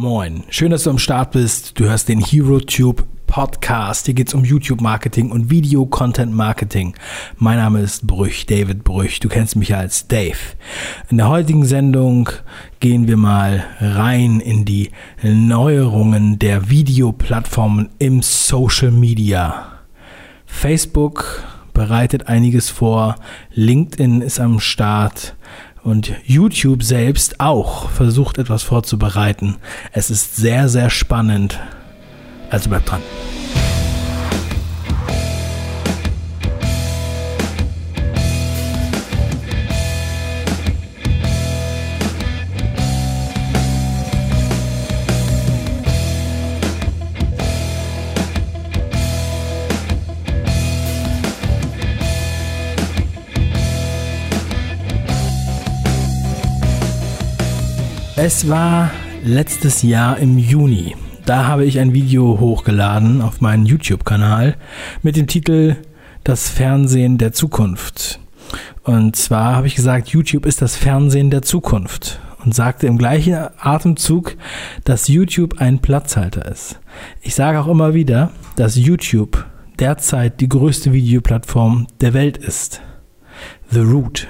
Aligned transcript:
Moin, 0.00 0.44
schön, 0.48 0.70
dass 0.70 0.84
du 0.84 0.90
am 0.90 0.98
Start 1.00 1.32
bist. 1.32 1.80
Du 1.80 1.86
hörst 1.86 2.08
den 2.08 2.20
HeroTube 2.20 3.02
Podcast. 3.26 4.06
Hier 4.06 4.14
geht 4.14 4.28
es 4.28 4.34
um 4.34 4.44
YouTube-Marketing 4.44 5.32
und 5.32 5.50
Video-Content-Marketing. 5.50 6.94
Mein 7.36 7.56
Name 7.56 7.80
ist 7.80 8.06
Brüch, 8.06 8.46
David 8.46 8.84
Brüch. 8.84 9.18
Du 9.18 9.28
kennst 9.28 9.56
mich 9.56 9.74
als 9.74 10.06
Dave. 10.06 10.38
In 11.10 11.16
der 11.16 11.28
heutigen 11.28 11.64
Sendung 11.64 12.30
gehen 12.78 13.08
wir 13.08 13.16
mal 13.16 13.64
rein 13.80 14.38
in 14.38 14.64
die 14.64 14.92
Neuerungen 15.24 16.38
der 16.38 16.70
Videoplattformen 16.70 17.88
im 17.98 18.22
Social 18.22 18.92
Media. 18.92 19.80
Facebook 20.46 21.42
bereitet 21.74 22.28
einiges 22.28 22.70
vor, 22.70 23.16
LinkedIn 23.52 24.20
ist 24.20 24.38
am 24.38 24.60
Start, 24.60 25.34
und 25.88 26.12
YouTube 26.24 26.82
selbst 26.82 27.40
auch 27.40 27.88
versucht 27.88 28.38
etwas 28.38 28.62
vorzubereiten. 28.62 29.56
Es 29.92 30.10
ist 30.10 30.36
sehr, 30.36 30.68
sehr 30.68 30.90
spannend. 30.90 31.58
Also 32.50 32.68
bleibt 32.68 32.90
dran. 32.90 33.02
Es 58.20 58.48
war 58.48 58.90
letztes 59.22 59.82
Jahr 59.82 60.18
im 60.18 60.38
Juni. 60.38 60.96
Da 61.24 61.46
habe 61.46 61.64
ich 61.64 61.78
ein 61.78 61.94
Video 61.94 62.40
hochgeladen 62.40 63.22
auf 63.22 63.40
meinen 63.40 63.64
YouTube-Kanal 63.64 64.56
mit 65.02 65.14
dem 65.14 65.28
Titel 65.28 65.76
Das 66.24 66.48
Fernsehen 66.50 67.18
der 67.18 67.32
Zukunft. 67.32 68.18
Und 68.82 69.14
zwar 69.14 69.54
habe 69.54 69.68
ich 69.68 69.76
gesagt, 69.76 70.08
YouTube 70.08 70.46
ist 70.46 70.60
das 70.60 70.74
Fernsehen 70.74 71.30
der 71.30 71.42
Zukunft 71.42 72.18
und 72.44 72.56
sagte 72.56 72.88
im 72.88 72.98
gleichen 72.98 73.36
Atemzug, 73.60 74.34
dass 74.82 75.06
YouTube 75.06 75.60
ein 75.60 75.78
Platzhalter 75.78 76.44
ist. 76.46 76.80
Ich 77.22 77.36
sage 77.36 77.60
auch 77.60 77.68
immer 77.68 77.94
wieder, 77.94 78.32
dass 78.56 78.74
YouTube 78.74 79.46
derzeit 79.78 80.40
die 80.40 80.48
größte 80.48 80.92
Videoplattform 80.92 81.86
der 82.00 82.14
Welt 82.14 82.36
ist. 82.36 82.80
The 83.70 83.78
Root. 83.78 84.26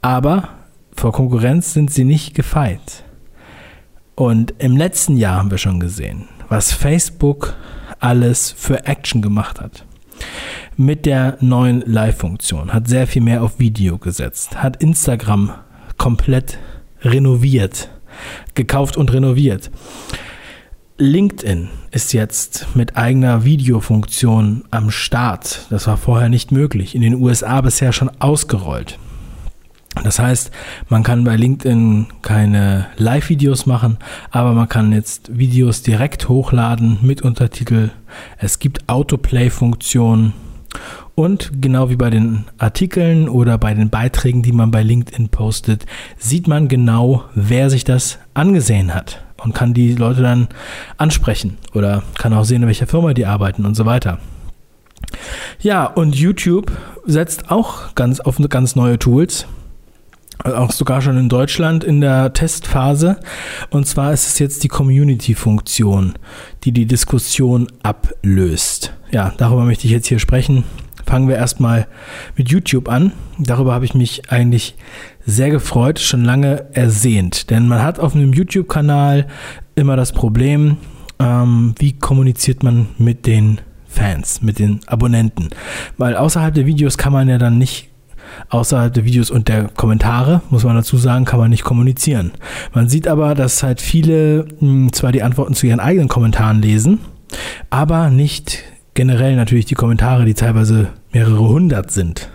Aber 0.00 0.57
vor 0.98 1.12
Konkurrenz 1.12 1.72
sind 1.72 1.92
sie 1.92 2.04
nicht 2.04 2.34
gefeit. 2.34 3.04
Und 4.14 4.54
im 4.58 4.76
letzten 4.76 5.16
Jahr 5.16 5.36
haben 5.36 5.50
wir 5.50 5.58
schon 5.58 5.78
gesehen, 5.78 6.24
was 6.48 6.72
Facebook 6.72 7.54
alles 8.00 8.50
für 8.50 8.84
Action 8.86 9.22
gemacht 9.22 9.60
hat. 9.60 9.84
Mit 10.76 11.06
der 11.06 11.38
neuen 11.40 11.82
Live-Funktion 11.82 12.72
hat 12.72 12.88
sehr 12.88 13.06
viel 13.06 13.22
mehr 13.22 13.44
auf 13.44 13.60
Video 13.60 13.98
gesetzt, 13.98 14.60
hat 14.60 14.82
Instagram 14.82 15.54
komplett 15.96 16.58
renoviert, 17.02 17.90
gekauft 18.54 18.96
und 18.96 19.12
renoviert. 19.12 19.70
LinkedIn 20.98 21.68
ist 21.92 22.12
jetzt 22.12 22.74
mit 22.74 22.96
eigener 22.96 23.44
Videofunktion 23.44 24.64
am 24.72 24.90
Start. 24.90 25.66
Das 25.70 25.86
war 25.86 25.96
vorher 25.96 26.28
nicht 26.28 26.50
möglich. 26.50 26.96
In 26.96 27.02
den 27.02 27.14
USA 27.14 27.60
bisher 27.60 27.92
schon 27.92 28.10
ausgerollt. 28.18 28.98
Das 30.04 30.18
heißt, 30.18 30.50
man 30.88 31.02
kann 31.02 31.24
bei 31.24 31.36
LinkedIn 31.36 32.06
keine 32.22 32.86
Live-Videos 32.96 33.66
machen, 33.66 33.98
aber 34.30 34.52
man 34.52 34.68
kann 34.68 34.92
jetzt 34.92 35.36
Videos 35.36 35.82
direkt 35.82 36.28
hochladen 36.28 36.98
mit 37.02 37.22
Untertitel. 37.22 37.90
Es 38.38 38.58
gibt 38.58 38.88
Autoplay-Funktionen 38.88 40.32
und 41.14 41.60
genau 41.60 41.90
wie 41.90 41.96
bei 41.96 42.10
den 42.10 42.44
Artikeln 42.58 43.28
oder 43.28 43.58
bei 43.58 43.74
den 43.74 43.90
Beiträgen, 43.90 44.42
die 44.42 44.52
man 44.52 44.70
bei 44.70 44.82
LinkedIn 44.82 45.30
postet, 45.30 45.84
sieht 46.16 46.46
man 46.46 46.68
genau, 46.68 47.24
wer 47.34 47.70
sich 47.70 47.82
das 47.82 48.18
angesehen 48.34 48.94
hat 48.94 49.24
und 49.42 49.54
kann 49.54 49.74
die 49.74 49.94
Leute 49.94 50.22
dann 50.22 50.48
ansprechen 50.96 51.58
oder 51.74 52.02
kann 52.18 52.32
auch 52.32 52.44
sehen, 52.44 52.62
in 52.62 52.68
welcher 52.68 52.86
Firma 52.86 53.14
die 53.14 53.26
arbeiten 53.26 53.66
und 53.66 53.74
so 53.74 53.84
weiter. 53.84 54.20
Ja, 55.60 55.86
und 55.86 56.14
YouTube 56.14 56.70
setzt 57.04 57.50
auch 57.50 57.94
ganz 57.94 58.20
auf 58.20 58.36
ganz 58.48 58.76
neue 58.76 58.98
Tools 58.98 59.46
auch 60.44 60.72
sogar 60.72 61.02
schon 61.02 61.16
in 61.16 61.28
Deutschland 61.28 61.84
in 61.84 62.00
der 62.00 62.32
Testphase. 62.32 63.18
Und 63.70 63.86
zwar 63.86 64.12
ist 64.12 64.26
es 64.26 64.38
jetzt 64.38 64.64
die 64.64 64.68
Community-Funktion, 64.68 66.14
die 66.64 66.72
die 66.72 66.86
Diskussion 66.86 67.68
ablöst. 67.82 68.92
Ja, 69.10 69.32
darüber 69.36 69.64
möchte 69.64 69.86
ich 69.86 69.92
jetzt 69.92 70.06
hier 70.06 70.18
sprechen. 70.18 70.64
Fangen 71.06 71.28
wir 71.28 71.36
erstmal 71.36 71.86
mit 72.36 72.50
YouTube 72.50 72.88
an. 72.88 73.12
Darüber 73.38 73.72
habe 73.72 73.86
ich 73.86 73.94
mich 73.94 74.30
eigentlich 74.30 74.76
sehr 75.24 75.50
gefreut, 75.50 75.98
schon 75.98 76.24
lange 76.24 76.66
ersehnt. 76.72 77.50
Denn 77.50 77.66
man 77.66 77.82
hat 77.82 77.98
auf 77.98 78.14
einem 78.14 78.32
YouTube-Kanal 78.32 79.26
immer 79.74 79.96
das 79.96 80.12
Problem, 80.12 80.76
ähm, 81.18 81.74
wie 81.78 81.98
kommuniziert 81.98 82.62
man 82.62 82.88
mit 82.98 83.26
den 83.26 83.60
Fans, 83.86 84.42
mit 84.42 84.58
den 84.58 84.80
Abonnenten. 84.86 85.48
Weil 85.96 86.14
außerhalb 86.14 86.54
der 86.54 86.66
Videos 86.66 86.98
kann 86.98 87.12
man 87.12 87.28
ja 87.28 87.38
dann 87.38 87.56
nicht 87.56 87.87
außerhalb 88.48 88.92
der 88.92 89.04
Videos 89.04 89.30
und 89.30 89.48
der 89.48 89.68
Kommentare, 89.68 90.42
muss 90.50 90.64
man 90.64 90.76
dazu 90.76 90.96
sagen, 90.96 91.24
kann 91.24 91.40
man 91.40 91.50
nicht 91.50 91.64
kommunizieren. 91.64 92.32
Man 92.72 92.88
sieht 92.88 93.08
aber, 93.08 93.34
dass 93.34 93.62
halt 93.62 93.80
viele 93.80 94.46
mh, 94.60 94.60
hm, 94.60 94.92
zwar 94.92 95.12
die 95.12 95.22
Antworten 95.22 95.54
zu 95.54 95.66
ihren 95.66 95.80
eigenen 95.80 96.08
Kommentaren 96.08 96.62
lesen, 96.62 97.00
aber 97.70 98.10
nicht 98.10 98.64
generell 98.94 99.36
natürlich 99.36 99.66
die 99.66 99.74
Kommentare, 99.74 100.24
die 100.24 100.34
teilweise 100.34 100.88
mehrere 101.12 101.48
hundert 101.48 101.90
sind. 101.90 102.28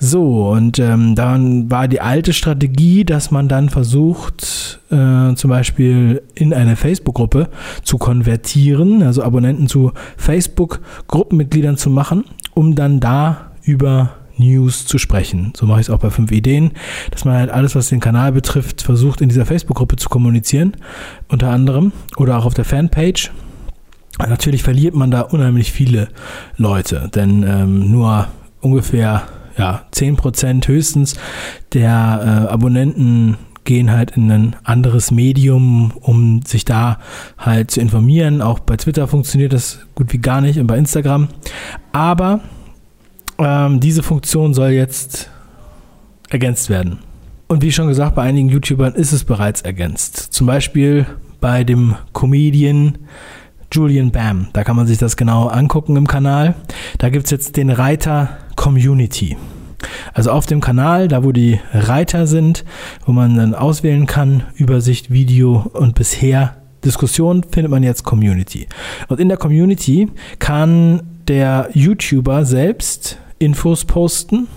So, 0.00 0.50
und 0.50 0.78
ähm, 0.78 1.16
dann 1.16 1.68
war 1.72 1.88
die 1.88 2.00
alte 2.00 2.32
Strategie, 2.32 3.04
dass 3.04 3.32
man 3.32 3.48
dann 3.48 3.68
versucht, 3.68 4.78
äh, 4.90 5.34
zum 5.34 5.50
Beispiel 5.50 6.22
in 6.36 6.54
eine 6.54 6.76
Facebook-Gruppe 6.76 7.48
zu 7.82 7.98
konvertieren, 7.98 9.02
also 9.02 9.24
Abonnenten 9.24 9.66
zu 9.66 9.90
Facebook-Gruppenmitgliedern 10.16 11.76
zu 11.76 11.90
machen, 11.90 12.24
um 12.54 12.76
dann 12.76 13.00
da 13.00 13.50
über 13.64 14.10
News 14.38 14.86
zu 14.86 14.98
sprechen. 14.98 15.52
So 15.56 15.66
mache 15.66 15.80
ich 15.80 15.86
es 15.86 15.90
auch 15.90 15.98
bei 15.98 16.10
fünf 16.10 16.30
Ideen, 16.30 16.72
dass 17.10 17.24
man 17.24 17.36
halt 17.36 17.50
alles, 17.50 17.74
was 17.74 17.88
den 17.88 18.00
Kanal 18.00 18.32
betrifft, 18.32 18.82
versucht 18.82 19.20
in 19.20 19.28
dieser 19.28 19.46
Facebook-Gruppe 19.46 19.96
zu 19.96 20.08
kommunizieren, 20.08 20.76
unter 21.28 21.50
anderem 21.50 21.92
oder 22.16 22.38
auch 22.38 22.44
auf 22.44 22.54
der 22.54 22.64
Fanpage. 22.64 23.30
Natürlich 24.18 24.62
verliert 24.62 24.94
man 24.94 25.10
da 25.10 25.20
unheimlich 25.20 25.72
viele 25.72 26.08
Leute, 26.56 27.08
denn 27.14 27.44
ähm, 27.44 27.90
nur 27.92 28.26
ungefähr 28.60 29.28
ja, 29.56 29.82
10% 29.92 30.66
höchstens 30.66 31.16
der 31.72 32.46
äh, 32.48 32.52
Abonnenten 32.52 33.36
gehen 33.64 33.90
halt 33.90 34.12
in 34.12 34.30
ein 34.30 34.56
anderes 34.64 35.10
Medium, 35.10 35.92
um 36.00 36.40
sich 36.42 36.64
da 36.64 36.98
halt 37.36 37.70
zu 37.70 37.80
informieren. 37.80 38.40
Auch 38.40 38.60
bei 38.60 38.76
Twitter 38.76 39.06
funktioniert 39.06 39.52
das 39.52 39.80
gut 39.94 40.10
wie 40.12 40.18
gar 40.18 40.40
nicht 40.40 40.58
und 40.58 40.66
bei 40.66 40.78
Instagram. 40.78 41.28
Aber 41.92 42.40
ähm, 43.38 43.80
diese 43.80 44.02
Funktion 44.02 44.54
soll 44.54 44.70
jetzt 44.70 45.30
ergänzt 46.28 46.68
werden. 46.68 46.98
Und 47.46 47.62
wie 47.62 47.72
schon 47.72 47.88
gesagt, 47.88 48.14
bei 48.14 48.22
einigen 48.22 48.48
YouTubern 48.50 48.94
ist 48.94 49.12
es 49.12 49.24
bereits 49.24 49.62
ergänzt. 49.62 50.16
Zum 50.16 50.46
Beispiel 50.46 51.06
bei 51.40 51.64
dem 51.64 51.94
Comedian 52.12 52.98
Julian 53.72 54.10
Bam. 54.10 54.48
Da 54.52 54.64
kann 54.64 54.76
man 54.76 54.86
sich 54.86 54.98
das 54.98 55.16
genau 55.16 55.46
angucken 55.46 55.96
im 55.96 56.06
Kanal. 56.06 56.54
Da 56.98 57.08
gibt 57.10 57.26
es 57.26 57.30
jetzt 57.30 57.56
den 57.56 57.70
Reiter 57.70 58.36
Community. 58.56 59.36
Also 60.12 60.30
auf 60.30 60.46
dem 60.46 60.60
Kanal, 60.60 61.08
da 61.08 61.22
wo 61.22 61.32
die 61.32 61.60
Reiter 61.72 62.26
sind, 62.26 62.64
wo 63.06 63.12
man 63.12 63.36
dann 63.36 63.54
auswählen 63.54 64.06
kann, 64.06 64.42
Übersicht, 64.56 65.10
Video 65.10 65.70
und 65.72 65.94
bisher 65.94 66.56
Diskussion, 66.84 67.44
findet 67.44 67.70
man 67.70 67.82
jetzt 67.82 68.04
Community. 68.04 68.66
Und 69.08 69.20
in 69.20 69.28
der 69.28 69.38
Community 69.38 70.10
kann 70.38 71.02
der 71.28 71.68
YouTuber 71.74 72.44
selbst 72.44 73.18
Infos 73.38 73.84
posten, 73.84 74.48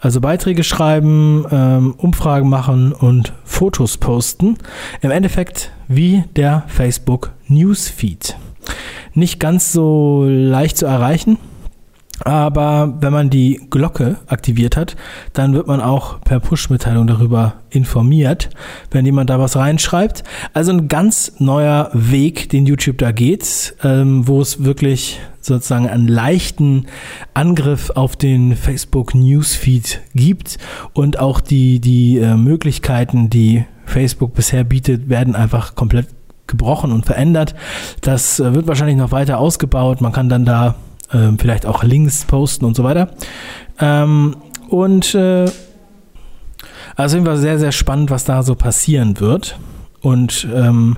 also 0.00 0.20
Beiträge 0.20 0.64
schreiben, 0.64 1.46
ähm, 1.50 1.94
Umfragen 1.96 2.48
machen 2.48 2.92
und 2.92 3.32
Fotos 3.44 3.96
posten. 3.96 4.58
Im 5.00 5.10
Endeffekt 5.10 5.72
wie 5.88 6.24
der 6.36 6.64
Facebook 6.68 7.32
Newsfeed. 7.48 8.36
Nicht 9.14 9.40
ganz 9.40 9.72
so 9.72 10.24
leicht 10.28 10.76
zu 10.76 10.86
erreichen, 10.86 11.38
aber 12.24 12.94
wenn 13.00 13.12
man 13.12 13.30
die 13.30 13.60
Glocke 13.70 14.16
aktiviert 14.26 14.76
hat, 14.76 14.96
dann 15.32 15.52
wird 15.52 15.66
man 15.66 15.80
auch 15.80 16.20
per 16.20 16.40
Push-Mitteilung 16.40 17.06
darüber 17.06 17.54
informiert, 17.70 18.50
wenn 18.90 19.04
jemand 19.04 19.30
da 19.30 19.38
was 19.38 19.56
reinschreibt. 19.56 20.24
Also 20.52 20.72
ein 20.72 20.88
ganz 20.88 21.32
neuer 21.38 21.90
Weg, 21.92 22.48
den 22.48 22.66
YouTube 22.66 22.98
da 22.98 23.12
geht, 23.12 23.74
ähm, 23.84 24.26
wo 24.26 24.40
es 24.40 24.64
wirklich 24.64 25.20
sozusagen 25.40 25.88
einen 25.88 26.08
leichten 26.08 26.86
Angriff 27.34 27.90
auf 27.90 28.16
den 28.16 28.56
Facebook 28.56 29.14
Newsfeed 29.14 30.00
gibt 30.14 30.58
und 30.92 31.18
auch 31.18 31.40
die, 31.40 31.80
die 31.80 32.18
äh, 32.18 32.36
Möglichkeiten, 32.36 33.30
die 33.30 33.64
Facebook 33.84 34.34
bisher 34.34 34.64
bietet, 34.64 35.08
werden 35.08 35.36
einfach 35.36 35.74
komplett 35.76 36.08
gebrochen 36.46 36.92
und 36.92 37.06
verändert. 37.06 37.54
Das 38.00 38.40
äh, 38.40 38.54
wird 38.54 38.66
wahrscheinlich 38.66 38.96
noch 38.96 39.12
weiter 39.12 39.38
ausgebaut. 39.38 40.00
Man 40.00 40.12
kann 40.12 40.28
dann 40.28 40.44
da 40.44 40.74
äh, 41.12 41.32
vielleicht 41.38 41.66
auch 41.66 41.82
Links 41.82 42.24
posten 42.24 42.64
und 42.64 42.76
so 42.76 42.84
weiter. 42.84 43.10
Ähm, 43.80 44.36
und 44.68 45.14
äh, 45.14 45.46
also 46.96 47.24
war 47.26 47.36
sehr, 47.36 47.58
sehr 47.58 47.72
spannend, 47.72 48.10
was 48.10 48.24
da 48.24 48.42
so 48.42 48.54
passieren 48.54 49.20
wird 49.20 49.58
und 50.00 50.48
ähm, 50.52 50.96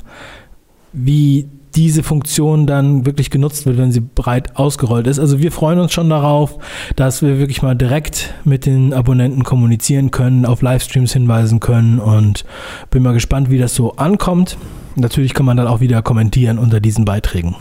wie 0.93 1.49
diese 1.75 2.03
Funktion 2.03 2.67
dann 2.67 3.05
wirklich 3.07 3.31
genutzt 3.31 3.67
wird, 3.67 3.79
wenn 3.79 3.93
sie 3.93 4.01
breit 4.01 4.57
ausgerollt 4.57 5.07
ist. 5.07 5.19
Also 5.19 5.41
wir 5.41 5.53
freuen 5.53 5.79
uns 5.79 5.93
schon 5.93 6.09
darauf, 6.09 6.59
dass 6.97 7.23
wir 7.23 7.39
wirklich 7.39 7.63
mal 7.63 7.75
direkt 7.75 8.35
mit 8.45 8.67
den 8.67 8.93
Abonnenten 8.93 9.45
kommunizieren 9.45 10.11
können, 10.11 10.47
auf 10.47 10.63
Livestreams 10.63 11.13
hinweisen 11.13 11.61
können 11.61 11.99
und 11.99 12.45
bin 12.91 13.03
mal 13.03 13.13
gespannt, 13.13 13.51
wie 13.51 13.59
das 13.59 13.75
so 13.75 13.93
ankommt. 13.93 14.57
Natürlich 14.97 15.35
kann 15.35 15.47
man 15.47 15.57
dann 15.57 15.69
auch 15.69 15.81
wieder 15.81 16.03
kommentieren 16.03 16.59
unter 16.59 16.81
diesen 16.81 17.05
Beiträgen. 17.05 17.55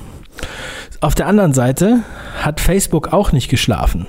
Auf 0.99 1.13
der 1.13 1.27
anderen 1.27 1.53
Seite 1.53 1.99
hat 2.41 2.59
Facebook 2.59 3.13
auch 3.13 3.31
nicht 3.31 3.49
geschlafen. 3.49 4.07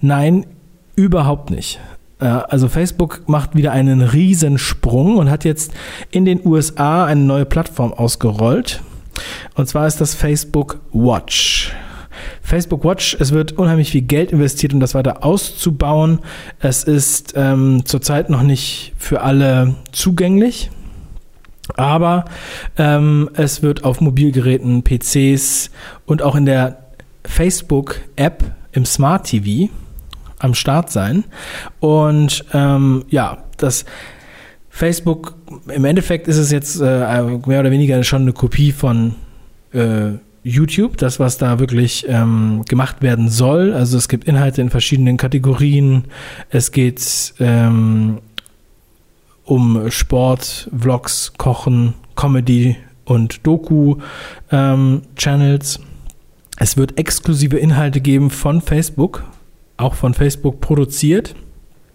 Nein, 0.00 0.46
überhaupt 0.94 1.50
nicht. 1.50 1.80
Äh, 2.20 2.26
also 2.26 2.68
Facebook 2.68 3.22
macht 3.26 3.56
wieder 3.56 3.72
einen 3.72 4.02
Riesensprung 4.02 5.16
und 5.16 5.30
hat 5.30 5.44
jetzt 5.44 5.72
in 6.10 6.24
den 6.24 6.40
USA 6.46 7.04
eine 7.04 7.22
neue 7.22 7.46
Plattform 7.46 7.92
ausgerollt. 7.92 8.80
Und 9.54 9.68
zwar 9.68 9.86
ist 9.86 10.00
das 10.00 10.14
Facebook 10.14 10.80
Watch. 10.92 11.72
Facebook 12.42 12.84
Watch, 12.84 13.16
es 13.18 13.32
wird 13.32 13.52
unheimlich 13.52 13.90
viel 13.90 14.02
Geld 14.02 14.32
investiert, 14.32 14.72
um 14.72 14.80
das 14.80 14.94
weiter 14.94 15.24
auszubauen. 15.24 16.20
Es 16.58 16.84
ist 16.84 17.34
ähm, 17.36 17.82
zurzeit 17.84 18.30
noch 18.30 18.42
nicht 18.42 18.92
für 18.98 19.22
alle 19.22 19.74
zugänglich. 19.92 20.70
Aber 21.76 22.24
ähm, 22.76 23.30
es 23.34 23.62
wird 23.62 23.84
auf 23.84 24.00
Mobilgeräten, 24.00 24.82
PCs 24.82 25.70
und 26.06 26.22
auch 26.22 26.34
in 26.34 26.46
der 26.46 26.78
Facebook-App 27.24 28.44
im 28.72 28.84
Smart 28.84 29.26
TV 29.26 29.70
am 30.38 30.54
Start 30.54 30.90
sein. 30.90 31.24
Und 31.80 32.44
ähm, 32.52 33.04
ja, 33.08 33.44
das 33.56 33.84
Facebook, 34.68 35.36
im 35.68 35.84
Endeffekt 35.84 36.28
ist 36.28 36.38
es 36.38 36.50
jetzt 36.50 36.80
äh, 36.80 37.22
mehr 37.46 37.60
oder 37.60 37.70
weniger 37.70 38.02
schon 38.04 38.22
eine 38.22 38.32
Kopie 38.32 38.72
von 38.72 39.14
äh, 39.72 40.12
YouTube, 40.42 40.96
das, 40.96 41.20
was 41.20 41.36
da 41.36 41.58
wirklich 41.58 42.06
ähm, 42.08 42.62
gemacht 42.66 43.02
werden 43.02 43.28
soll. 43.28 43.74
Also 43.74 43.98
es 43.98 44.08
gibt 44.08 44.24
Inhalte 44.24 44.62
in 44.62 44.70
verschiedenen 44.70 45.16
Kategorien. 45.18 46.04
Es 46.48 46.72
geht 46.72 47.34
ähm, 47.40 48.18
um 49.50 49.90
Sport, 49.90 50.70
Vlogs, 50.76 51.32
Kochen, 51.36 51.94
Comedy 52.14 52.76
und 53.04 53.44
Doku-Channels. 53.44 55.76
Ähm, 55.76 55.84
es 56.56 56.76
wird 56.76 56.96
exklusive 56.98 57.58
Inhalte 57.58 58.00
geben 58.00 58.30
von 58.30 58.60
Facebook, 58.60 59.24
auch 59.76 59.94
von 59.94 60.14
Facebook 60.14 60.60
produziert. 60.60 61.34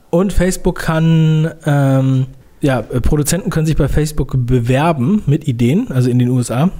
Und 0.09 0.33
Facebook 0.33 0.79
kann, 0.79 1.49
ähm, 1.65 2.25
ja, 2.59 2.81
Produzenten 2.81 3.51
können 3.51 3.65
sich 3.65 3.77
bei 3.77 3.87
Facebook 3.87 4.35
bewerben 4.45 5.23
mit 5.25 5.47
Ideen, 5.47 5.93
also 5.93 6.09
in 6.09 6.19
den 6.19 6.27
USA, 6.27 6.71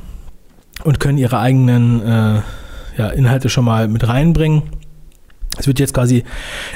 und 0.83 1.00
können 1.00 1.18
ihre 1.18 1.39
eigenen 1.39 2.01
äh, 2.01 2.42
ja, 2.98 3.07
Inhalte 3.12 3.48
schon 3.48 3.63
mal 3.63 3.88
mit 3.88 4.06
reinbringen. 4.06 4.63
Es 5.57 5.67
wird 5.67 5.79
jetzt 5.79 5.93
quasi 5.93 6.23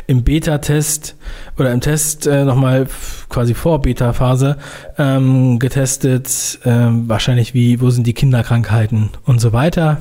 im 0.07 0.23
Beta-Test 0.23 1.15
oder 1.57 1.71
im 1.71 1.81
Test 1.81 2.27
äh, 2.27 2.45
nochmal 2.45 2.87
quasi 3.29 3.53
vor 3.53 3.81
Beta-Phase 3.81 4.57
ähm, 4.97 5.59
getestet, 5.59 6.59
ähm, 6.65 7.07
wahrscheinlich 7.07 7.53
wie, 7.53 7.81
wo 7.81 7.89
sind 7.89 8.07
die 8.07 8.13
Kinderkrankheiten 8.13 9.09
und 9.25 9.39
so 9.39 9.53
weiter. 9.53 9.97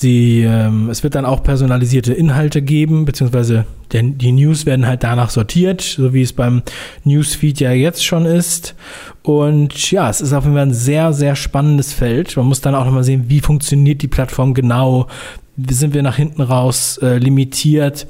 Sie, 0.00 0.40
ähm, 0.44 0.88
es 0.88 1.02
wird 1.02 1.14
dann 1.14 1.26
auch 1.26 1.42
personalisierte 1.42 2.14
Inhalte 2.14 2.62
geben, 2.62 3.04
beziehungsweise 3.04 3.66
der, 3.92 4.02
die 4.02 4.32
News 4.32 4.64
werden 4.64 4.86
halt 4.86 5.02
danach 5.02 5.28
sortiert, 5.28 5.82
so 5.82 6.14
wie 6.14 6.22
es 6.22 6.32
beim 6.32 6.62
Newsfeed 7.04 7.60
ja 7.60 7.72
jetzt 7.72 8.02
schon 8.02 8.24
ist. 8.24 8.74
Und 9.22 9.90
ja, 9.90 10.08
es 10.08 10.22
ist 10.22 10.32
auf 10.32 10.44
jeden 10.44 10.56
Fall 10.56 10.68
ein 10.68 10.72
sehr, 10.72 11.12
sehr 11.12 11.36
spannendes 11.36 11.92
Feld. 11.92 12.34
Man 12.38 12.46
muss 12.46 12.62
dann 12.62 12.74
auch 12.74 12.86
nochmal 12.86 13.04
sehen, 13.04 13.24
wie 13.28 13.40
funktioniert 13.40 14.00
die 14.00 14.08
Plattform 14.08 14.54
genau, 14.54 15.06
sind 15.68 15.94
wir 15.94 16.02
nach 16.02 16.16
hinten 16.16 16.42
raus 16.42 16.98
äh, 17.02 17.18
limitiert, 17.18 18.06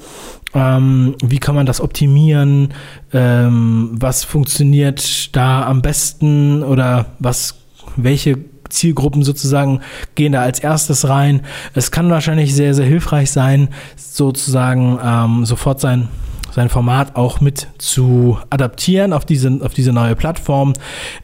ähm, 0.55 1.15
wie 1.23 1.39
kann 1.39 1.55
man 1.55 1.67
das 1.67 1.81
optimieren, 1.81 2.75
ähm, 3.13 3.91
was 3.93 4.25
funktioniert 4.25 5.35
da 5.35 5.67
am 5.67 5.83
besten 5.83 6.63
oder 6.63 7.07
was, 7.19 7.57
welche 7.97 8.39
Zielgruppen 8.69 9.23
sozusagen 9.23 9.81
gehen 10.15 10.33
da 10.33 10.43
als 10.43 10.61
erstes 10.61 11.09
rein. 11.09 11.43
Es 11.75 11.91
kann 11.91 12.11
wahrscheinlich 12.11 12.55
sehr, 12.55 12.75
sehr 12.75 12.87
hilfreich 12.87 13.31
sein, 13.31 13.69
sozusagen 13.97 14.99
ähm, 15.05 15.45
sofort 15.45 15.81
sein 15.81 16.09
sein 16.53 16.69
Format 16.69 17.15
auch 17.15 17.41
mit 17.41 17.69
zu 17.79 18.39
adaptieren 18.51 19.13
auf 19.13 19.25
diese, 19.25 19.61
auf 19.63 19.73
diese 19.73 19.93
neue 19.93 20.17
Plattform. 20.17 20.73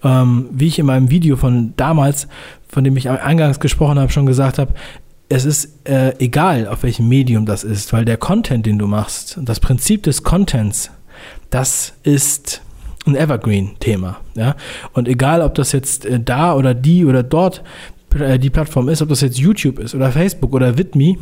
Ähm, 0.05 0.49
wie 0.53 0.69
ich 0.69 0.79
in 0.79 0.87
meinem 0.87 1.11
Video 1.11 1.37
von 1.37 1.75
damals, 1.77 2.29
von 2.69 2.85
dem 2.85 2.97
ich 2.97 3.11
eingangs 3.11 3.61
gesprochen 3.61 3.99
habe, 3.99 4.13
schon 4.13 4.27
gesagt 4.27 4.59
habe, 4.59 4.73
es 5.29 5.45
ist 5.45 5.89
äh, 5.89 6.15
egal, 6.19 6.69
auf 6.69 6.83
welchem 6.83 7.09
Medium 7.09 7.47
das 7.47 7.65
ist, 7.65 7.93
weil 7.93 8.05
der 8.05 8.17
Content, 8.17 8.67
den 8.67 8.79
du 8.79 8.87
machst, 8.87 9.39
das 9.43 9.61
Prinzip 9.61 10.03
des 10.05 10.23
Contents, 10.23 10.91
das 11.51 11.95
ist 12.03 12.63
ein 13.07 13.17
Evergreen-Thema. 13.17 14.19
Ja? 14.35 14.57
Und 14.93 15.09
egal, 15.09 15.43
ob 15.43 15.55
das 15.55 15.73
jetzt 15.73 16.07
äh, 16.07 16.21
da 16.21 16.55
oder 16.55 16.75
die 16.75 17.05
oder 17.05 17.23
dort 17.23 17.63
äh, 18.15 18.39
die 18.39 18.51
Plattform 18.51 18.89
ist, 18.89 19.03
ob 19.03 19.09
das 19.09 19.21
jetzt 19.21 19.39
YouTube 19.39 19.79
ist 19.79 19.95
oder 19.95 20.13
Facebook 20.13 20.53
oder 20.53 20.79
Vidme, 20.79 21.17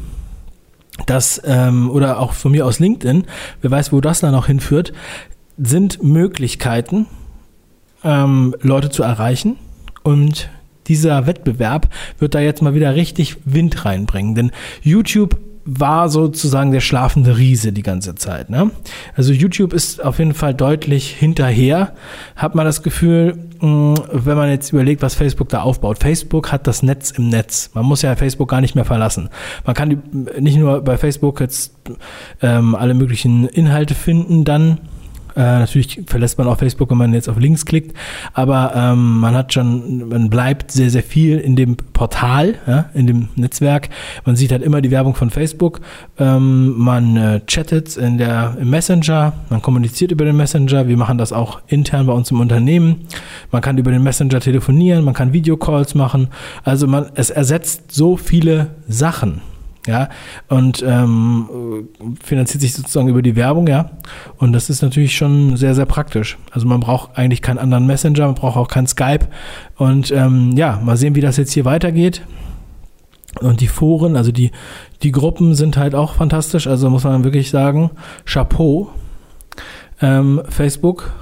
das 1.07 1.41
ähm, 1.45 1.91
oder 1.91 2.21
auch 2.21 2.33
von 2.33 2.53
mir 2.53 2.67
aus 2.67 2.79
LinkedIn, 2.79 3.25
wer 3.63 3.71
weiß, 3.71 3.93
wo 3.93 4.01
das 4.01 4.21
dann 4.21 4.33
noch 4.33 4.47
hinführt, 4.47 4.93
sind 5.59 6.03
Möglichkeiten, 6.03 7.07
ähm, 8.03 8.55
Leute 8.61 8.91
zu 8.91 9.03
erreichen 9.03 9.57
und 10.03 10.51
dieser 10.87 11.27
Wettbewerb 11.27 11.89
wird 12.19 12.35
da 12.35 12.41
jetzt 12.41 12.63
mal 12.63 12.75
wieder 12.75 12.95
richtig 12.95 13.37
Wind 13.45 13.85
reinbringen. 13.85 14.35
Denn 14.35 14.51
YouTube 14.83 15.37
war 15.65 16.09
sozusagen 16.09 16.73
der 16.73 16.81
schlafende 16.81 17.39
Riese 17.39 17.73
die 17.73 17.83
ganze 17.83 18.15
Zeit. 18.15 18.51
Ne? 18.51 18.71
Also 19.17 19.33
YouTube 19.33 19.73
ist 19.73 20.03
auf 20.05 20.19
jeden 20.19 20.35
Fall 20.35 20.55
deutlich 20.55 21.11
hinterher. 21.11 21.95
Hat 22.37 22.55
man 22.55 22.67
das 22.67 22.83
Gefühl, 22.83 23.37
mm, 23.61 23.95
wenn 24.13 24.37
man 24.37 24.51
jetzt 24.51 24.73
überlegt, 24.73 25.01
was 25.01 25.15
Facebook 25.15 25.49
da 25.49 25.63
aufbaut. 25.63 25.99
Facebook 25.99 26.53
hat 26.53 26.67
das 26.67 26.83
Netz 26.83 27.11
im 27.13 27.29
Netz. 27.29 27.71
Man 27.73 27.87
muss 27.87 28.03
ja 28.03 28.15
Facebook 28.15 28.51
gar 28.51 28.61
nicht 28.61 28.75
mehr 28.75 28.85
verlassen. 28.85 29.31
Man 29.65 29.75
kann 29.75 30.03
nicht 30.39 30.59
nur 30.59 30.83
bei 30.83 30.99
Facebook 30.99 31.41
jetzt 31.41 31.73
ähm, 32.43 32.75
alle 32.75 32.95
möglichen 32.95 33.49
Inhalte 33.49 33.95
finden, 33.95 34.45
dann 34.45 34.79
äh, 35.37 35.41
natürlich 35.41 36.01
verlässt 36.07 36.39
man 36.39 36.47
auch 36.47 36.59
Facebook, 36.59 36.91
wenn 36.91 36.99
man 36.99 37.15
jetzt 37.15 37.29
auf 37.29 37.39
Links 37.39 37.65
klickt, 37.67 37.97
aber 38.33 38.73
ähm, 38.75 39.21
man 39.21 39.35
hat 39.35 39.53
schon, 39.53 40.09
man 40.09 40.31
bleibt 40.31 40.71
sehr, 40.71 40.91
sehr 40.91 41.03
viel 41.03 41.39
in 41.39 41.57
dem 41.57 41.77
Portal, 41.77 42.55
ja, 42.67 42.87
in 42.95 43.07
dem 43.07 43.29
Netzwerk. 43.37 43.89
Man 44.25 44.37
sieht 44.37 44.53
halt 44.53 44.63
immer 44.63 44.81
die 44.81 44.91
Werbung 44.91 45.15
von 45.15 45.31
Facebook. 45.31 45.81
Ähm, 46.19 46.79
man 46.79 47.17
äh, 47.17 47.41
chattet 47.47 47.97
in 47.97 48.19
der, 48.19 48.57
im 48.61 48.71
Messenger, 48.71 49.33
man 49.51 49.63
kommuniziert 49.63 50.13
über 50.13 50.25
den 50.25 50.37
Messenger. 50.37 50.89
Wir 50.89 50.97
machen 50.97 51.19
das 51.19 51.33
auch 51.33 51.61
intern 51.67 52.07
bei 52.07 52.13
uns 52.13 52.31
im 52.31 52.41
Unternehmen. 52.41 53.07
Man 53.51 53.63
kann 53.63 53.79
über 53.79 53.91
den 53.91 54.03
Messenger 54.03 54.41
telefonieren, 54.41 55.05
man 55.05 55.15
kann 55.15 55.33
Videocalls 55.33 55.95
machen. 55.95 56.29
Also 56.63 56.87
man, 56.87 57.07
es 57.15 57.31
ersetzt 57.31 57.93
so 57.93 58.17
viele 58.17 58.71
Sachen 58.89 59.41
ja, 59.87 60.09
und 60.49 60.83
ähm, 60.87 61.89
finanziert 62.23 62.63
sich 62.63 62.73
sozusagen 62.73 63.09
über 63.09 63.21
die 63.21 63.37
Werbung, 63.37 63.67
ja. 63.67 63.91
Und 64.39 64.53
das 64.53 64.71
ist 64.71 64.83
natürlich 64.83 65.15
schon 65.15 65.57
sehr, 65.57 65.75
sehr 65.75 65.85
praktisch. 65.85 66.39
Also 66.51 66.67
man 66.67 66.81
braucht 66.81 67.19
eigentlich 67.19 67.43
keinen 67.43 67.59
anderen 67.59 67.87
Messenger, 67.87 68.27
man 68.27 68.35
braucht 68.35 68.57
auch 68.57 68.69
kein 68.69 68.87
Skype. 68.87 69.27
Und 69.77 70.11
ähm, 70.11 70.53
ja, 70.57 70.81
mal 70.83 70.97
sehen, 70.97 71.15
wie 71.15 71.21
das 71.21 71.37
jetzt 71.37 71.53
hier 71.53 71.67
weitergeht. 71.67 72.23
Und 73.41 73.61
die 73.61 73.67
Foren, 73.67 74.17
also 74.17 74.33
die, 74.33 74.53
die 75.03 75.13
Gruppen 75.13 75.55
sind 75.55 75.77
halt 75.77 75.95
auch 75.95 76.15
fantastisch. 76.15 76.67
Also 76.67 76.89
muss 76.89 77.05
man 77.05 77.25
wirklich 77.25 77.51
sagen, 77.51 77.91
Chapeau. 78.25 78.91
Ähm, 80.01 80.43
Facebook 80.49 81.13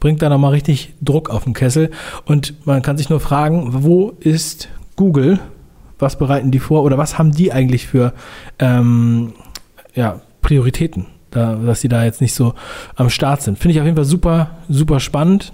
bringt 0.00 0.22
da 0.22 0.28
nochmal 0.28 0.52
richtig 0.52 0.94
Druck 1.00 1.30
auf 1.30 1.44
den 1.44 1.52
Kessel. 1.52 1.90
Und 2.24 2.66
man 2.66 2.82
kann 2.82 2.96
sich 2.96 3.08
nur 3.08 3.20
fragen, 3.20 3.84
wo 3.84 4.10
ist 4.20 4.68
Google? 4.96 5.38
Was 6.02 6.18
bereiten 6.18 6.50
die 6.50 6.58
vor 6.58 6.82
oder 6.82 6.98
was 6.98 7.18
haben 7.18 7.32
die 7.32 7.52
eigentlich 7.52 7.86
für 7.86 8.12
ähm, 8.58 9.32
ja, 9.94 10.20
Prioritäten, 10.42 11.06
da, 11.30 11.54
dass 11.54 11.80
sie 11.80 11.88
da 11.88 12.04
jetzt 12.04 12.20
nicht 12.20 12.34
so 12.34 12.54
am 12.96 13.10
Start 13.10 13.42
sind. 13.42 13.58
Finde 13.58 13.74
ich 13.74 13.80
auf 13.80 13.86
jeden 13.86 13.96
Fall 13.96 14.04
super, 14.04 14.50
super 14.68 15.00
spannend. 15.00 15.52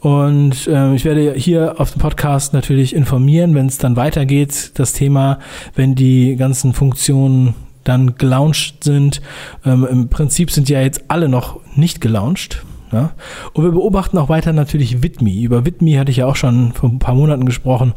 Und 0.00 0.68
ähm, 0.70 0.94
ich 0.94 1.06
werde 1.06 1.32
hier 1.32 1.80
auf 1.80 1.92
dem 1.92 2.00
Podcast 2.00 2.52
natürlich 2.52 2.94
informieren, 2.94 3.54
wenn 3.54 3.66
es 3.66 3.78
dann 3.78 3.96
weitergeht, 3.96 4.72
das 4.74 4.92
Thema, 4.92 5.38
wenn 5.74 5.94
die 5.94 6.36
ganzen 6.36 6.74
Funktionen 6.74 7.54
dann 7.84 8.16
gelauncht 8.16 8.84
sind. 8.84 9.22
Ähm, 9.64 9.86
Im 9.90 10.08
Prinzip 10.08 10.50
sind 10.50 10.68
ja 10.68 10.82
jetzt 10.82 11.04
alle 11.08 11.28
noch 11.28 11.60
nicht 11.74 12.02
gelauncht. 12.02 12.64
Ja? 12.92 13.12
Und 13.52 13.64
wir 13.64 13.72
beobachten 13.72 14.18
auch 14.18 14.28
weiter 14.28 14.52
natürlich 14.52 15.02
Widmi. 15.02 15.42
Über 15.42 15.64
Widmi 15.64 15.94
hatte 15.94 16.10
ich 16.10 16.18
ja 16.18 16.26
auch 16.26 16.36
schon 16.36 16.72
vor 16.72 16.88
ein 16.88 16.98
paar 16.98 17.14
Monaten 17.14 17.46
gesprochen. 17.46 17.92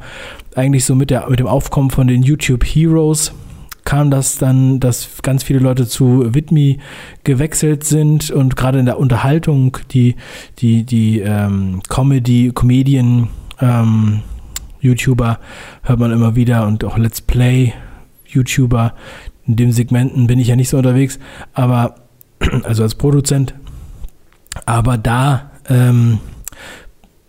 Eigentlich 0.56 0.86
so 0.86 0.96
mit, 0.96 1.10
der, 1.10 1.29
mit 1.29 1.39
dem 1.39 1.48
Aufkommen 1.48 1.91
von 1.91 2.08
den 2.08 2.24
YouTube 2.24 2.63
Heroes 2.63 3.34
kam 3.86 4.12
das 4.12 4.38
dann, 4.38 4.82
dass 4.82 5.22
ganz 5.22 5.44
viele 5.44 5.60
Leute 5.60 5.88
zu 5.88 6.34
Widmi 6.34 6.79
gewechselt 7.24 7.86
sind 7.86 8.32
und 8.32 8.58
gerade 8.58 8.79
in 8.79 8.86
der 8.86 9.00
Unterhaltung 9.00 9.77
die, 9.91 10.17
die, 10.60 10.84
die 10.84 11.22
ähm, 11.22 11.82
Comedy, 11.88 12.51
Comedian, 12.53 13.29
ähm, 13.62 14.24
YouTuber 14.82 15.39
hört 15.84 16.00
man 16.00 16.12
immer 16.12 16.36
wieder 16.36 16.67
und 16.67 16.84
auch 16.84 16.98
Let's 16.98 17.22
Play 17.22 17.74
YouTuber. 18.25 18.94
In 19.48 19.56
dem 19.56 19.72
Segmenten 19.72 20.27
bin 20.27 20.39
ich 20.39 20.50
ja 20.50 20.58
nicht 20.58 20.70
so 20.70 20.77
unterwegs, 20.77 21.17
aber 21.53 21.96
also 22.63 22.84
als 22.84 22.96
Produzent. 22.96 23.56
Aber 24.65 24.97
da 24.97 25.51
ähm, 25.69 26.19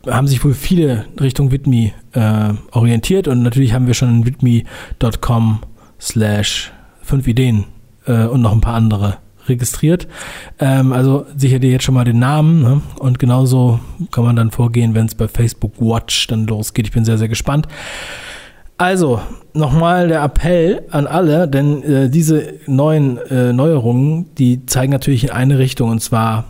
haben 0.06 0.26
sich 0.26 0.44
wohl 0.44 0.54
viele 0.54 1.06
Richtung 1.20 1.50
Widmi 1.50 1.92
äh, 2.12 2.50
orientiert 2.72 3.28
und 3.28 3.42
natürlich 3.42 3.72
haben 3.72 3.86
wir 3.86 3.94
schon 3.94 4.08
in 4.10 4.26
widmi.com 4.26 5.60
slash 6.00 6.72
fünf 7.02 7.26
Ideen 7.26 7.64
äh, 8.06 8.24
und 8.24 8.42
noch 8.42 8.52
ein 8.52 8.60
paar 8.60 8.74
andere 8.74 9.18
registriert. 9.48 10.06
Ähm, 10.58 10.92
also 10.92 11.26
sicher 11.36 11.58
dir 11.58 11.70
jetzt 11.70 11.84
schon 11.84 11.94
mal 11.94 12.04
den 12.04 12.18
Namen 12.18 12.62
ne? 12.62 12.82
und 12.98 13.18
genauso 13.18 13.80
kann 14.10 14.24
man 14.24 14.36
dann 14.36 14.50
vorgehen, 14.50 14.94
wenn 14.94 15.06
es 15.06 15.14
bei 15.14 15.28
Facebook 15.28 15.80
Watch 15.80 16.26
dann 16.26 16.46
losgeht. 16.46 16.86
Ich 16.86 16.92
bin 16.92 17.04
sehr, 17.04 17.18
sehr 17.18 17.28
gespannt. 17.28 17.66
Also, 18.80 19.20
nochmal 19.54 20.06
der 20.06 20.22
Appell 20.22 20.82
an 20.90 21.08
alle, 21.08 21.48
denn 21.48 21.82
äh, 21.82 22.08
diese 22.08 22.54
neuen 22.66 23.18
äh, 23.18 23.52
Neuerungen, 23.52 24.32
die 24.36 24.66
zeigen 24.66 24.92
natürlich 24.92 25.24
in 25.24 25.30
eine 25.30 25.58
Richtung 25.58 25.90
und 25.90 26.00
zwar, 26.00 26.44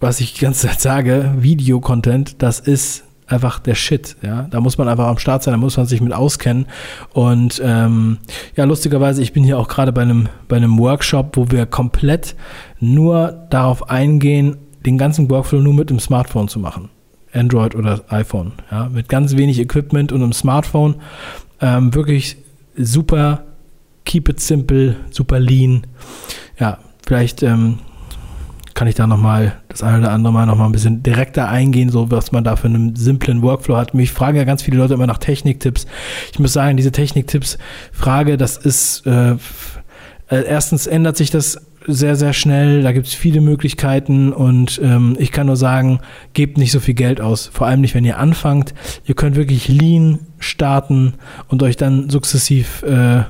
was 0.00 0.20
ich 0.20 0.34
die 0.34 0.40
ganze 0.40 0.66
Zeit 0.66 0.80
sage, 0.80 1.34
Videocontent, 1.38 2.42
das 2.42 2.58
ist 2.58 3.04
einfach 3.26 3.60
der 3.60 3.74
Shit. 3.74 4.16
Ja, 4.22 4.48
da 4.50 4.60
muss 4.60 4.76
man 4.76 4.88
einfach 4.88 5.06
am 5.06 5.18
Start 5.18 5.42
sein, 5.42 5.52
da 5.52 5.58
muss 5.58 5.76
man 5.76 5.86
sich 5.86 6.00
mit 6.00 6.12
auskennen. 6.12 6.66
Und 7.12 7.60
ähm, 7.64 8.18
ja, 8.56 8.64
lustigerweise, 8.64 9.22
ich 9.22 9.32
bin 9.32 9.44
hier 9.44 9.58
auch 9.58 9.68
gerade 9.68 9.92
bei 9.92 10.02
einem 10.02 10.28
bei 10.48 10.56
einem 10.56 10.78
Workshop, 10.78 11.36
wo 11.36 11.50
wir 11.50 11.66
komplett 11.66 12.34
nur 12.80 13.46
darauf 13.50 13.88
eingehen, 13.88 14.56
den 14.84 14.98
ganzen 14.98 15.30
Workflow 15.30 15.60
nur 15.60 15.74
mit 15.74 15.90
dem 15.90 16.00
Smartphone 16.00 16.48
zu 16.48 16.58
machen. 16.58 16.88
Android 17.32 17.76
oder 17.76 18.02
iPhone. 18.08 18.52
Ja, 18.70 18.88
mit 18.88 19.08
ganz 19.08 19.36
wenig 19.36 19.60
Equipment 19.60 20.10
und 20.10 20.22
einem 20.22 20.32
Smartphone. 20.32 20.96
Ähm, 21.60 21.94
wirklich 21.94 22.36
super, 22.76 23.44
keep 24.04 24.28
it 24.28 24.40
simple, 24.40 24.96
super 25.10 25.38
lean. 25.38 25.86
Ja, 26.58 26.78
vielleicht 27.06 27.42
ähm, 27.42 27.78
kann 28.80 28.88
ich 28.88 28.94
da 28.94 29.06
nochmal 29.06 29.60
das 29.68 29.82
eine 29.82 29.98
oder 29.98 30.10
andere 30.10 30.32
Mal 30.32 30.46
nochmal 30.46 30.66
ein 30.66 30.72
bisschen 30.72 31.02
direkter 31.02 31.50
eingehen, 31.50 31.90
so 31.90 32.10
was 32.10 32.32
man 32.32 32.44
da 32.44 32.56
für 32.56 32.66
einen 32.66 32.96
simplen 32.96 33.42
Workflow 33.42 33.76
hat. 33.76 33.92
Mich 33.92 34.10
fragen 34.10 34.38
ja 34.38 34.44
ganz 34.44 34.62
viele 34.62 34.78
Leute 34.78 34.94
immer 34.94 35.06
nach 35.06 35.18
Techniktipps. 35.18 35.86
Ich 36.32 36.38
muss 36.38 36.54
sagen, 36.54 36.78
diese 36.78 36.90
Techniktipps-Frage, 36.90 38.38
das 38.38 38.56
ist 38.56 39.06
äh, 39.06 39.32
äh, 39.32 39.36
erstens 40.28 40.86
ändert 40.86 41.18
sich 41.18 41.30
das 41.30 41.60
sehr, 41.86 42.16
sehr 42.16 42.32
schnell. 42.32 42.80
Da 42.80 42.92
gibt 42.92 43.06
es 43.06 43.12
viele 43.12 43.42
Möglichkeiten 43.42 44.32
und 44.32 44.80
ähm, 44.82 45.14
ich 45.18 45.30
kann 45.30 45.48
nur 45.48 45.56
sagen, 45.56 46.00
gebt 46.32 46.56
nicht 46.56 46.72
so 46.72 46.80
viel 46.80 46.94
Geld 46.94 47.20
aus. 47.20 47.50
Vor 47.52 47.66
allem 47.66 47.82
nicht, 47.82 47.94
wenn 47.94 48.06
ihr 48.06 48.16
anfangt. 48.16 48.72
Ihr 49.04 49.14
könnt 49.14 49.36
wirklich 49.36 49.68
lean 49.68 50.20
starten 50.38 51.16
und 51.48 51.62
euch 51.62 51.76
dann 51.76 52.08
sukzessiv 52.08 52.82
äh, 52.84 53.24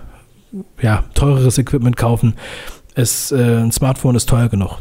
ja, 0.80 1.02
teureres 1.14 1.58
Equipment 1.58 1.96
kaufen. 1.96 2.34
Es, 2.94 3.32
äh, 3.32 3.56
ein 3.56 3.72
Smartphone 3.72 4.14
ist 4.14 4.28
teuer 4.28 4.48
genug. 4.48 4.78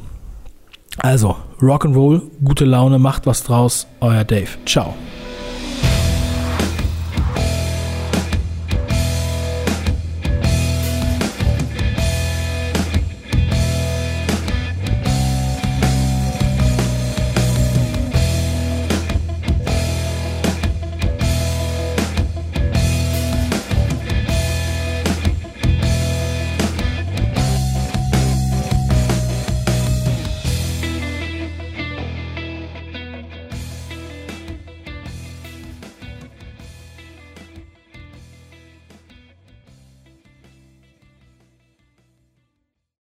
Also, 1.02 1.38
Rock'n'Roll, 1.62 2.22
gute 2.44 2.66
Laune, 2.66 3.00
macht 3.00 3.26
was 3.26 3.44
draus. 3.44 3.88
Euer 4.02 4.24
Dave. 4.24 4.58
Ciao. 4.66 4.94